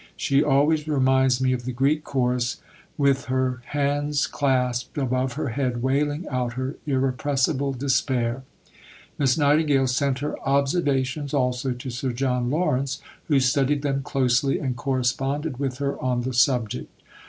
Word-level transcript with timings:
She 0.17 0.43
always 0.43 0.87
reminds 0.87 1.39
me 1.39 1.53
of 1.53 1.63
the 1.65 1.71
Greek 1.71 2.03
chorus 2.03 2.57
with 2.97 3.25
her 3.25 3.61
hands 3.67 4.25
clasped 4.25 4.97
above 4.97 5.33
her 5.33 5.49
head 5.49 5.83
wailing 5.83 6.27
out 6.29 6.53
her 6.53 6.75
irrepressible 6.87 7.73
despair." 7.73 8.41
Miss 9.19 9.37
Nightingale 9.37 9.85
sent 9.85 10.17
her 10.17 10.39
"Observations" 10.39 11.35
also 11.35 11.73
to 11.73 11.91
Sir 11.91 12.13
John 12.13 12.49
Lawrence, 12.49 12.99
who 13.25 13.39
studied 13.39 13.83
them 13.83 14.01
closely, 14.01 14.57
and 14.57 14.75
corresponded 14.75 15.57
with 15.59 15.77
her 15.77 16.01
on 16.01 16.21
the 16.21 16.33
subject. 16.33 16.89